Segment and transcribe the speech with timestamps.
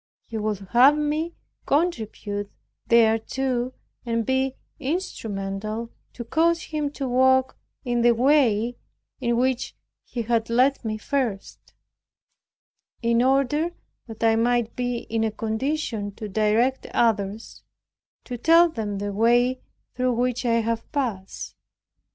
[0.25, 1.35] He would have me
[1.67, 2.49] contribute
[2.89, 3.73] thereto
[4.03, 8.77] and be instrumental to cause him to walk in the way
[9.19, 11.75] in which He had led me first;
[13.03, 13.75] in order
[14.07, 17.61] that I might be in a condition to direct others,
[18.23, 19.61] to tell them the way
[19.93, 21.55] through which I have passed.